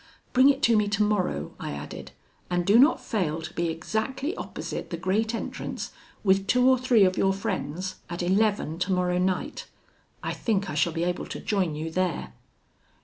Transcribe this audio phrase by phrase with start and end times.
[0.33, 2.09] 'Bring it to me tomorrow,' I added,
[2.49, 5.91] 'and do not fail to be exactly opposite the great entrance
[6.23, 9.67] with two or three of your friends at eleven tomorrow night;
[10.23, 12.33] I think I shall be able to join you there.'